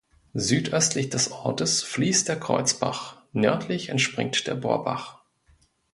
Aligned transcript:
Südöstlich 0.33 1.11
des 1.11 1.29
Ortes 1.31 1.83
fließt 1.83 2.27
der 2.27 2.39
Kreuzbach, 2.39 3.17
nördlich 3.33 3.89
entspringt 3.89 4.47
der 4.47 4.55
Borbach. 4.55 5.19